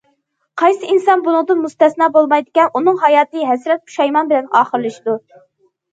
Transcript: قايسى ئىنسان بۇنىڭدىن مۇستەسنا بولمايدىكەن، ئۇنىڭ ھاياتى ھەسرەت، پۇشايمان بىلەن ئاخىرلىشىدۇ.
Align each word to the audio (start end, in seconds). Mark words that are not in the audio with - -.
قايسى 0.61 0.87
ئىنسان 0.93 1.21
بۇنىڭدىن 1.27 1.59
مۇستەسنا 1.65 2.07
بولمايدىكەن، 2.17 2.73
ئۇنىڭ 2.79 2.97
ھاياتى 3.05 3.45
ھەسرەت، 3.53 3.85
پۇشايمان 3.91 4.33
بىلەن 4.33 4.49
ئاخىرلىشىدۇ. 4.61 5.19